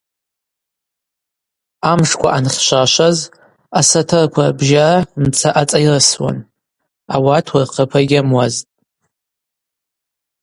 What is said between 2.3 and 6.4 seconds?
анхьшвашваз асатырква рбжьара мца ацӏайрысуан,